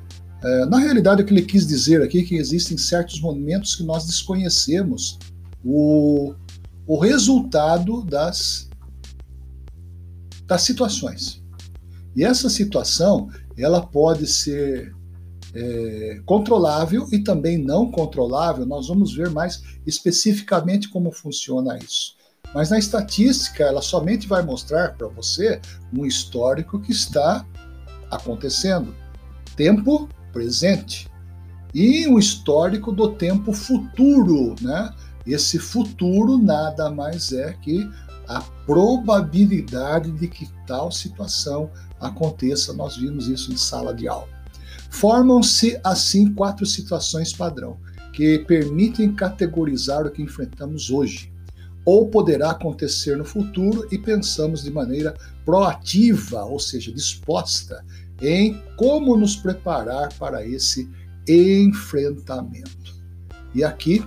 É, 0.43 0.65
na 0.65 0.79
realidade, 0.79 1.21
o 1.21 1.25
que 1.25 1.31
ele 1.31 1.43
quis 1.43 1.67
dizer 1.67 2.01
aqui 2.01 2.19
é 2.19 2.23
que 2.23 2.35
existem 2.35 2.75
certos 2.75 3.21
momentos 3.21 3.75
que 3.75 3.83
nós 3.83 4.05
desconhecemos 4.05 5.19
o, 5.63 6.33
o 6.87 6.97
resultado 6.97 8.03
das, 8.03 8.67
das 10.45 10.61
situações. 10.61 11.43
E 12.15 12.23
essa 12.23 12.49
situação, 12.49 13.29
ela 13.57 13.85
pode 13.85 14.25
ser 14.27 14.95
é, 15.53 16.21
controlável 16.25 17.07
e 17.11 17.19
também 17.19 17.57
não 17.57 17.89
controlável, 17.89 18.65
nós 18.65 18.87
vamos 18.87 19.13
ver 19.15 19.29
mais 19.29 19.61
especificamente 19.85 20.89
como 20.89 21.11
funciona 21.11 21.77
isso. 21.77 22.15
Mas 22.53 22.69
na 22.69 22.77
estatística, 22.77 23.63
ela 23.63 23.81
somente 23.81 24.27
vai 24.27 24.41
mostrar 24.41 24.95
para 24.95 25.07
você 25.07 25.59
um 25.93 26.05
histórico 26.05 26.79
que 26.79 26.91
está 26.91 27.45
acontecendo, 28.09 28.95
tempo 29.55 30.07
presente, 30.31 31.09
e 31.73 32.07
um 32.07 32.17
histórico 32.17 32.91
do 32.91 33.11
tempo 33.11 33.51
futuro, 33.51 34.55
né? 34.61 34.93
Esse 35.27 35.59
futuro 35.59 36.37
nada 36.37 36.89
mais 36.89 37.33
é 37.33 37.51
que 37.53 37.89
a 38.27 38.41
probabilidade 38.65 40.11
de 40.11 40.27
que 40.27 40.49
tal 40.65 40.91
situação 40.91 41.69
aconteça. 41.99 42.73
Nós 42.73 42.97
vimos 42.97 43.27
isso 43.27 43.51
em 43.51 43.57
sala 43.57 43.93
de 43.93 44.07
aula. 44.07 44.27
Formam-se 44.89 45.79
assim 45.83 46.33
quatro 46.33 46.65
situações 46.65 47.33
padrão 47.33 47.77
que 48.13 48.39
permitem 48.39 49.13
categorizar 49.13 50.05
o 50.05 50.11
que 50.11 50.21
enfrentamos 50.21 50.89
hoje, 50.89 51.33
ou 51.83 52.07
poderá 52.07 52.51
acontecer 52.51 53.17
no 53.17 53.25
futuro 53.25 53.85
e 53.91 53.97
pensamos 53.97 54.63
de 54.63 54.71
maneira 54.71 55.13
proativa, 55.43 56.43
ou 56.45 56.59
seja, 56.59 56.93
disposta 56.93 57.85
em 58.21 58.59
como 58.77 59.17
nos 59.17 59.35
preparar 59.35 60.13
para 60.13 60.45
esse 60.45 60.89
enfrentamento. 61.27 62.95
E 63.53 63.63
aqui 63.63 64.03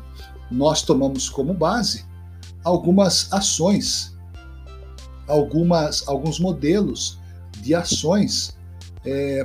nós 0.50 0.82
tomamos 0.82 1.28
como 1.28 1.52
base 1.52 2.07
algumas 2.64 3.32
ações, 3.32 4.16
algumas 5.26 6.06
alguns 6.06 6.38
modelos 6.38 7.18
de 7.60 7.74
ações 7.74 8.56
é, 9.04 9.44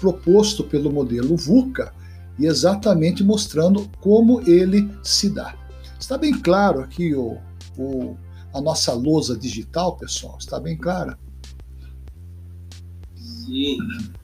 proposto 0.00 0.64
pelo 0.64 0.92
modelo 0.92 1.36
VUCA 1.36 1.92
e 2.38 2.46
exatamente 2.46 3.22
mostrando 3.22 3.88
como 4.00 4.40
ele 4.48 4.90
se 5.02 5.30
dá. 5.30 5.54
Está 5.98 6.18
bem 6.18 6.38
claro 6.38 6.80
aqui 6.80 7.14
o, 7.14 7.38
o, 7.78 8.16
a 8.52 8.60
nossa 8.60 8.92
lousa 8.92 9.36
digital, 9.36 9.96
pessoal? 9.96 10.36
Está 10.38 10.60
bem 10.60 10.76
clara? 10.76 11.18
Sim. 13.16 13.78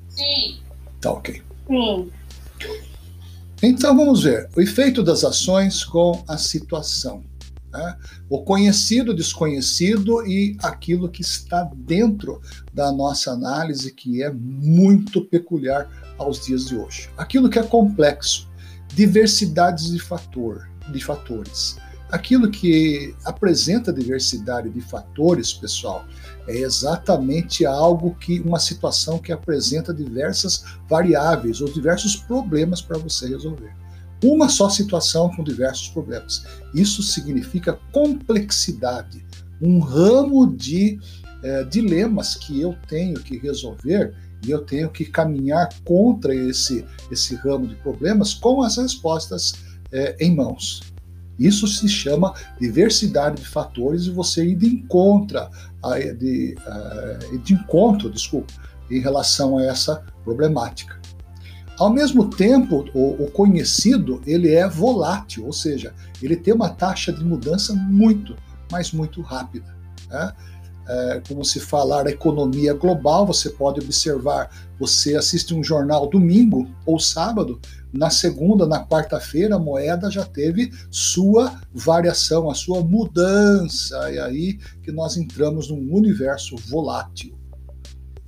Sim. 0.08 0.60
Tá 1.00 1.12
ok. 1.12 1.42
Sim. 1.68 2.10
Então 3.62 3.96
vamos 3.96 4.22
ver 4.22 4.48
o 4.56 4.60
efeito 4.60 5.02
das 5.02 5.22
ações 5.22 5.84
com 5.84 6.24
a 6.26 6.38
situação. 6.38 7.22
Né? 7.72 7.96
O 8.28 8.42
conhecido, 8.42 9.14
desconhecido 9.14 10.26
e 10.26 10.56
aquilo 10.62 11.08
que 11.08 11.22
está 11.22 11.70
dentro 11.74 12.40
da 12.72 12.90
nossa 12.90 13.30
análise, 13.30 13.92
que 13.92 14.22
é 14.22 14.30
muito 14.32 15.24
peculiar 15.24 15.88
aos 16.18 16.44
dias 16.44 16.66
de 16.66 16.76
hoje. 16.76 17.08
Aquilo 17.16 17.48
que 17.48 17.58
é 17.58 17.62
complexo, 17.62 18.49
diversidades 18.95 19.90
de 19.92 20.00
fator, 20.00 20.68
de 20.92 21.02
fatores. 21.02 21.76
Aquilo 22.10 22.50
que 22.50 23.14
apresenta 23.25 23.92
diversidade 23.92 24.68
de 24.68 24.80
fatores, 24.80 25.52
pessoal, 25.52 26.04
é 26.49 26.56
exatamente 26.56 27.64
algo 27.64 28.16
que 28.16 28.40
uma 28.40 28.58
situação 28.58 29.16
que 29.16 29.30
apresenta 29.30 29.95
diversas 29.95 30.64
variáveis 30.88 31.60
ou 31.60 31.68
diversos 31.68 32.16
problemas 32.16 32.82
para 32.82 32.99
você 32.99 33.28
resolver 33.28 33.79
uma 34.23 34.49
só 34.49 34.69
situação 34.69 35.30
com 35.30 35.43
diversos 35.43 35.89
problemas. 35.89 36.45
Isso 36.75 37.02
significa 37.02 37.78
complexidade, 37.93 39.25
um 39.61 39.78
ramo 39.80 40.47
de 40.47 40.99
é, 41.43 41.65
dilemas 41.65 42.35
que 42.35 42.61
eu 42.61 42.76
tenho 42.87 43.21
que 43.21 43.39
resolver 43.39 44.15
e 44.47 44.50
eu 44.50 44.63
tenho 44.63 44.91
que 44.91 45.04
caminhar 45.04 45.69
contra 45.85 46.35
esse, 46.35 46.85
esse 47.11 47.35
ramo 47.35 47.67
de 47.67 47.75
problemas 47.76 48.35
com 48.35 48.63
as 48.63 48.76
respostas 48.76 49.54
é, 49.93 50.17
em 50.21 50.35
mãos. 50.35 50.83
Isso 51.39 51.67
se 51.67 51.89
chama 51.89 52.35
diversidade 52.61 53.41
de 53.41 53.49
fatores 53.49 54.04
e 54.04 54.11
você 54.11 54.45
ir 54.45 54.56
de 54.56 54.67
encontro, 54.67 55.41
de, 56.19 56.54
de 57.43 57.54
encontro, 57.54 58.11
desculpa, 58.11 58.52
em 58.91 59.00
relação 59.00 59.56
a 59.56 59.65
essa 59.65 60.04
problemática. 60.23 61.00
Ao 61.80 61.88
mesmo 61.88 62.28
tempo, 62.28 62.84
o, 62.93 63.25
o, 63.25 63.30
conhecido 63.30 64.21
ele 64.26 64.52
é 64.52 64.69
volátil, 64.69 65.47
ou 65.47 65.52
seja, 65.52 65.95
ele 66.21 66.36
tem 66.36 66.52
uma 66.52 66.69
taxa 66.69 67.10
de 67.10 67.25
mudança 67.25 67.73
muito, 67.73 68.36
mas 68.71 68.93
muito 68.93 69.23
rápida. 69.23 69.75
Né? 70.10 70.32
É, 70.86 71.23
como 71.26 71.43
se 71.43 71.58
falar 71.58 72.06
economia 72.06 72.75
global, 72.75 73.26
você 73.26 73.49
pode 73.49 73.80
observar, 73.80 74.50
você 74.78 75.16
assiste 75.16 75.54
um 75.54 75.64
jornal 75.64 76.06
domingo 76.06 76.69
ou 76.84 77.00
sábado, 77.00 77.58
na 77.90 78.10
segunda, 78.10 78.66
na 78.66 78.86
quarta-feira, 78.86 79.56
a 79.56 79.58
moeda 79.58 80.10
já 80.10 80.26
teve 80.26 80.71
sua 80.90 81.62
variação, 81.73 82.50
a 82.50 82.54
sua 82.54 82.82
mudança, 82.82 84.12
e 84.12 84.19
aí 84.19 84.58
que 84.82 84.93
nós 84.93 85.16
entramos 85.16 85.71
num 85.71 85.95
universo 85.95 86.56
volátil. 86.69 87.40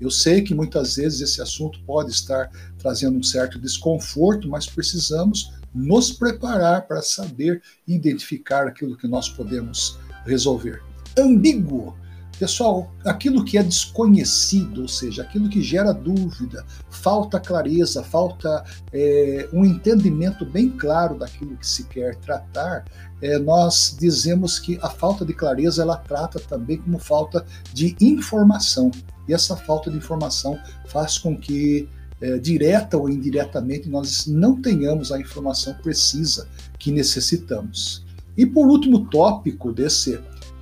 Eu 0.02 0.10
sei 0.10 0.42
que 0.42 0.52
muitas 0.52 0.96
vezes 0.96 1.20
esse 1.20 1.40
assunto 1.40 1.78
pode 1.84 2.10
estar 2.10 2.50
trazendo 2.82 3.18
um 3.18 3.22
certo 3.22 3.58
desconforto, 3.58 4.48
mas 4.48 4.66
precisamos 4.66 5.52
nos 5.74 6.10
preparar 6.12 6.86
para 6.86 7.00
saber 7.00 7.62
identificar 7.86 8.66
aquilo 8.66 8.96
que 8.96 9.06
nós 9.06 9.28
podemos 9.28 9.98
resolver. 10.26 10.82
Ambíguo. 11.16 11.96
Pessoal, 12.38 12.90
aquilo 13.04 13.44
que 13.44 13.56
é 13.56 13.62
desconhecido, 13.62 14.82
ou 14.82 14.88
seja, 14.88 15.22
aquilo 15.22 15.48
que 15.48 15.62
gera 15.62 15.92
dúvida, 15.92 16.64
falta 16.90 17.38
clareza, 17.38 18.02
falta 18.02 18.64
é, 18.92 19.48
um 19.52 19.64
entendimento 19.64 20.44
bem 20.44 20.68
claro 20.68 21.16
daquilo 21.16 21.56
que 21.56 21.66
se 21.66 21.84
quer 21.84 22.16
tratar, 22.16 22.84
é, 23.20 23.38
nós 23.38 23.96
dizemos 23.96 24.58
que 24.58 24.76
a 24.82 24.90
falta 24.90 25.24
de 25.24 25.32
clareza 25.32 25.82
ela 25.82 25.96
trata 25.96 26.40
também 26.40 26.78
como 26.78 26.98
falta 26.98 27.46
de 27.72 27.94
informação. 28.00 28.90
E 29.28 29.32
essa 29.32 29.56
falta 29.56 29.88
de 29.88 29.96
informação 29.96 30.58
faz 30.86 31.18
com 31.18 31.36
que, 31.36 31.88
é, 32.22 32.38
direta 32.38 32.96
ou 32.96 33.10
indiretamente, 33.10 33.88
nós 33.88 34.26
não 34.28 34.62
tenhamos 34.62 35.10
a 35.10 35.20
informação 35.20 35.74
precisa 35.74 36.48
que 36.78 36.92
necessitamos. 36.92 38.06
E 38.36 38.46
por 38.46 38.68
último 38.68 39.10
tópico 39.10 39.72
desse, 39.72 40.20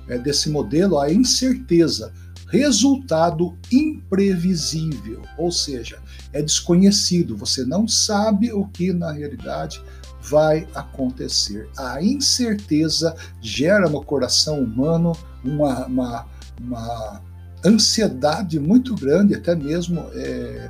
é, 0.09 0.17
desse 0.17 0.49
modelo, 0.49 0.97
a 0.97 1.13
incerteza. 1.13 2.11
Resultado 2.47 3.55
imprevisível, 3.71 5.21
ou 5.37 5.53
seja, 5.53 5.99
é 6.33 6.41
desconhecido, 6.41 7.37
você 7.37 7.63
não 7.63 7.87
sabe 7.87 8.51
o 8.51 8.67
que 8.67 8.91
na 8.91 9.09
realidade 9.09 9.81
vai 10.21 10.67
acontecer. 10.75 11.69
A 11.77 12.03
incerteza 12.03 13.15
gera 13.39 13.89
no 13.89 14.03
coração 14.03 14.59
humano 14.61 15.13
uma, 15.45 15.85
uma, 15.85 16.25
uma 16.59 17.21
ansiedade 17.65 18.59
muito 18.59 18.95
grande, 18.95 19.33
até 19.33 19.55
mesmo 19.55 20.01
é, 20.13 20.69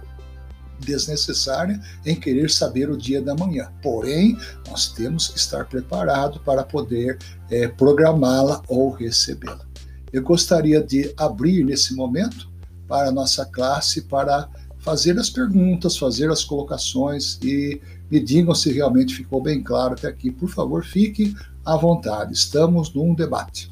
desnecessária, 0.82 1.80
em 2.06 2.16
querer 2.16 2.50
saber 2.50 2.90
o 2.90 2.98
dia 2.98 3.22
da 3.22 3.36
manhã. 3.36 3.72
Porém, 3.82 4.38
nós 4.68 4.90
temos 4.90 5.28
que 5.28 5.38
estar 5.38 5.66
preparados 5.66 6.42
para 6.44 6.64
poder 6.64 7.18
é, 7.50 7.68
programá-la 7.68 8.62
ou 8.68 8.92
recebê-la. 8.92 9.66
Eu 10.12 10.24
gostaria 10.24 10.84
de 10.84 11.14
abrir 11.16 11.64
nesse 11.64 11.96
momento 11.96 12.50
para 12.88 13.10
a 13.10 13.12
nossa 13.12 13.46
classe 13.46 14.02
para 14.02 14.50
fazer 14.80 15.18
as 15.18 15.30
perguntas, 15.30 15.98
fazer 15.98 16.30
as 16.30 16.44
colocações 16.44 17.40
e 17.42 17.80
me 18.10 18.20
digam 18.20 18.54
se 18.54 18.72
realmente 18.72 19.16
ficou 19.16 19.42
bem 19.42 19.64
claro 19.64 19.94
até 19.94 20.08
aqui. 20.08 20.30
Por 20.30 20.50
favor, 20.50 20.84
fique 20.84 21.34
à 21.64 21.78
vontade. 21.78 22.34
Estamos 22.34 22.94
num 22.94 23.14
debate. 23.14 23.71